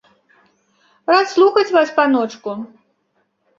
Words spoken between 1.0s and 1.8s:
Рад слухаць